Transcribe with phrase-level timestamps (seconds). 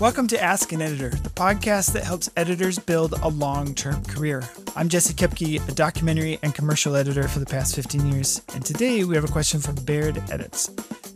[0.00, 4.42] Welcome to Ask an Editor, the podcast that helps editors build a long term career.
[4.74, 9.04] I'm Jesse Kipke, a documentary and commercial editor for the past 15 years, and today
[9.04, 10.70] we have a question from Bared Edits.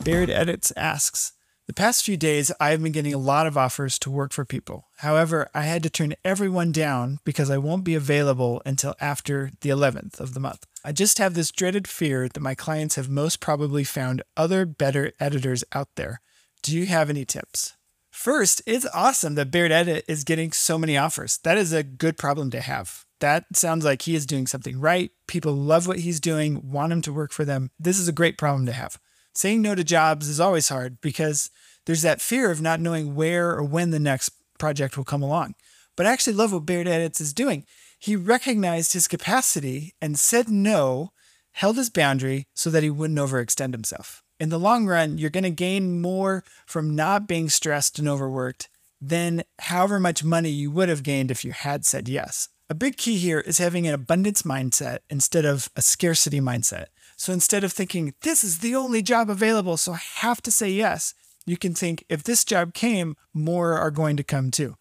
[0.05, 1.33] Bared Edits asks
[1.67, 4.45] The past few days, I have been getting a lot of offers to work for
[4.45, 4.87] people.
[4.99, 9.71] However, I had to turn everyone down because I won't be available until after the
[9.71, 10.65] 11th of the month.
[10.87, 15.13] I just have this dreaded fear that my clients have most probably found other better
[15.19, 16.21] editors out there.
[16.63, 17.75] Do you have any tips?
[18.11, 21.39] First, it's awesome that Bared Edit is getting so many offers.
[21.39, 23.07] That is a good problem to have.
[23.21, 25.11] That sounds like he is doing something right.
[25.27, 27.71] People love what he's doing, want him to work for them.
[27.79, 28.99] This is a great problem to have.
[29.35, 31.51] Saying no to jobs is always hard because
[31.87, 35.55] there's that fear of not knowing where or when the next project will come along.
[35.97, 37.65] But I actually love what Bared Edits is doing.
[38.05, 41.13] He recognized his capacity and said no,
[41.53, 45.45] held his boundary so that he wouldn't overextend himself in the long run, you're going
[45.45, 48.69] to gain more from not being stressed and overworked
[49.01, 52.49] than however much money you would have gained if you had said yes.
[52.69, 56.87] A big key here is having an abundance mindset instead of a scarcity mindset.
[57.17, 60.71] So instead of thinking, this is the only job available, so I have to say
[60.71, 61.15] yes,
[61.47, 64.77] you can think, if this job came, more are going to come too.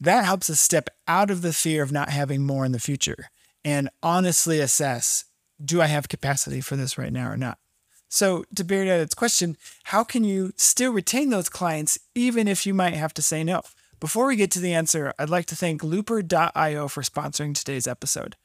[0.00, 3.30] That helps us step out of the fear of not having more in the future
[3.64, 5.24] and honestly assess
[5.62, 7.58] do I have capacity for this right now or not?
[8.08, 12.72] So, to Bared Edit's question, how can you still retain those clients even if you
[12.72, 13.62] might have to say no?
[14.00, 18.36] Before we get to the answer, I'd like to thank Louper.io for sponsoring today's episode.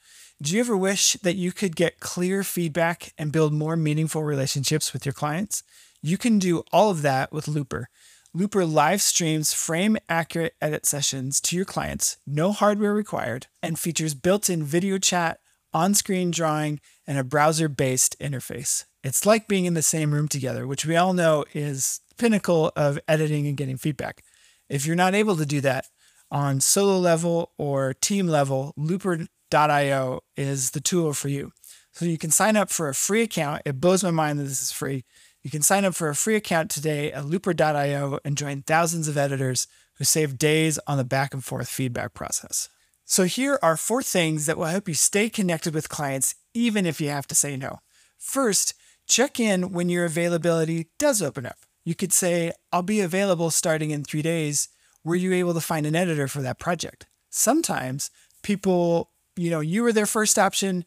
[0.41, 4.91] Do you ever wish that you could get clear feedback and build more meaningful relationships
[4.91, 5.63] with your clients?
[6.01, 7.89] You can do all of that with Louper.
[8.35, 14.15] Louper live streams frame accurate edit sessions to your clients, no hardware required, and features
[14.15, 15.39] built in video chat,
[15.71, 18.85] on screen drawing, and a browser based interface.
[19.03, 22.97] It's like being in the same room together, which we all know is pinnacle of
[23.07, 24.23] editing and getting feedback.
[24.67, 25.85] If you're not able to do that
[26.31, 31.51] on solo level or team level, louper.io is the tool for you.
[31.91, 33.61] So you can sign up for a free account.
[33.65, 35.05] It blows my mind that this is free.
[35.43, 39.17] You can sign up for a free account today at louper.io and join thousands of
[39.17, 39.67] editors
[39.97, 42.69] who save days on the back and forth feedback process.
[43.03, 47.01] So here are four things that will help you stay connected with clients even if
[47.01, 47.79] you have to say no.
[48.17, 48.73] First,
[49.05, 51.57] check in when your availability does open up.
[51.83, 54.69] You could say, I'll be available starting in three days.
[55.03, 57.05] Were you able to find an editor for that project?
[57.29, 58.09] Sometimes
[58.43, 60.85] people, you know, you were their first option.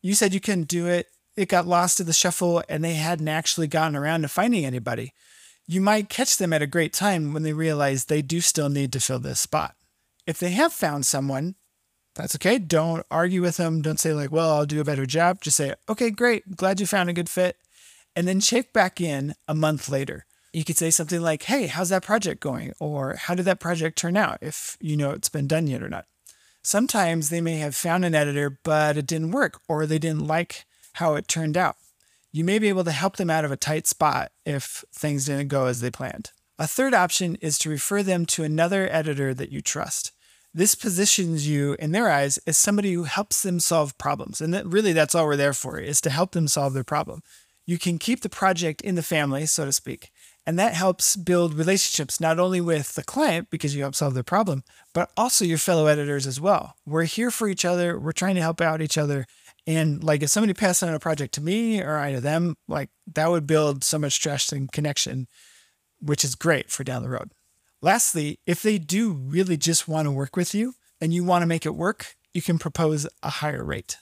[0.00, 1.08] You said you couldn't do it.
[1.36, 5.12] It got lost in the shuffle and they hadn't actually gotten around to finding anybody.
[5.66, 8.92] You might catch them at a great time when they realize they do still need
[8.92, 9.76] to fill this spot.
[10.26, 11.54] If they have found someone,
[12.14, 12.58] that's okay.
[12.58, 13.80] Don't argue with them.
[13.80, 15.40] Don't say, like, well, I'll do a better job.
[15.40, 16.56] Just say, okay, great.
[16.56, 17.56] Glad you found a good fit.
[18.16, 20.26] And then check back in a month later.
[20.52, 22.72] You could say something like, hey, how's that project going?
[22.80, 25.88] Or how did that project turn out if you know it's been done yet or
[25.88, 26.06] not?
[26.62, 30.66] Sometimes they may have found an editor, but it didn't work, or they didn't like
[30.94, 31.76] how it turned out.
[32.32, 35.48] You may be able to help them out of a tight spot if things didn't
[35.48, 36.30] go as they planned.
[36.58, 40.12] A third option is to refer them to another editor that you trust
[40.52, 44.40] this positions you in their eyes as somebody who helps them solve problems.
[44.40, 47.22] And that really that's all we're there for is to help them solve their problem.
[47.66, 50.10] You can keep the project in the family, so to speak.
[50.46, 54.24] And that helps build relationships not only with the client because you help solve their
[54.24, 56.74] problem, but also your fellow editors as well.
[56.84, 57.98] We're here for each other.
[57.98, 59.26] We're trying to help out each other.
[59.66, 62.90] And like if somebody passed on a project to me or I to them, like
[63.14, 65.26] that would build so much trust and connection,
[66.00, 67.30] which is great for down the road.
[67.82, 71.46] Lastly, if they do really just want to work with you and you want to
[71.46, 73.96] make it work, you can propose a higher rate.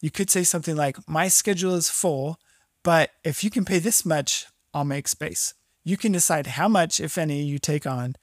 [0.00, 2.38] You could say something like, My schedule is full,
[2.82, 5.54] but if you can pay this much, I'll make space.
[5.84, 8.14] You can decide how much, if any, you take on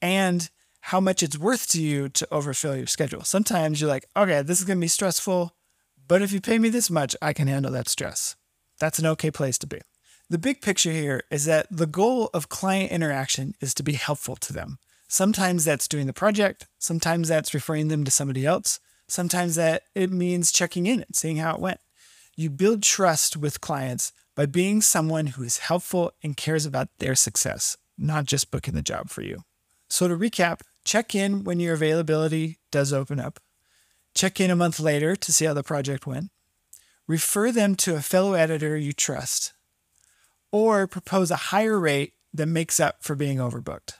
[0.00, 0.48] and
[0.82, 3.22] how much it's worth to you to overfill your schedule.
[3.22, 5.54] Sometimes you're like, okay, this is going to be stressful,
[6.10, 8.34] but if you pay me this much, I can handle that stress.
[8.80, 9.78] That's an okay place to be.
[10.28, 14.34] The big picture here is that the goal of client interaction is to be helpful
[14.34, 14.78] to them.
[15.06, 20.10] Sometimes that's doing the project, sometimes that's referring them to somebody else, sometimes that it
[20.10, 21.78] means checking in and seeing how it went.
[22.34, 27.14] You build trust with clients by being someone who is helpful and cares about their
[27.14, 29.42] success, not just booking the job for you.
[29.88, 33.38] So to recap, check in when your availability does open up.
[34.20, 36.28] Check in a month later to see how the project went.
[37.06, 39.54] Refer them to a fellow editor you trust
[40.52, 43.94] or propose a higher rate that makes up for being overbooked.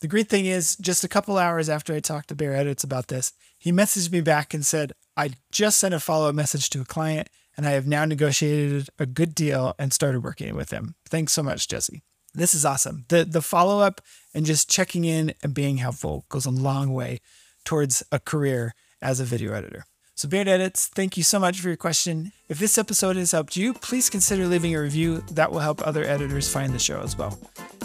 [0.00, 3.08] The great thing is, just a couple hours after I talked to Bared Edits about
[3.08, 6.82] this, he messaged me back and said, I just sent a follow up message to
[6.82, 10.94] a client and I have now negotiated a good deal and started working with him.
[11.08, 12.04] Thanks so much, Jesse.
[12.32, 13.06] This is awesome.
[13.08, 14.00] The the follow up
[14.32, 17.18] and just checking in and being helpful goes a long way
[17.64, 18.72] towards a career
[19.04, 19.84] as a video editor.
[20.16, 22.32] So, Bared Edits, thank you so much for your question.
[22.48, 25.24] If this episode has helped you, please consider leaving a review.
[25.32, 27.30] That will help other editors find the show as well.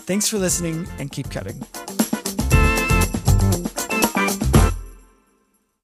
[0.06, 1.60] Thanks for listening and keep cutting.